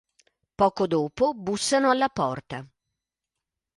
Poco 0.55 0.87
dopo 0.87 1.35
bussano 1.35 1.91
alla 1.91 2.09
porta. 2.09 2.67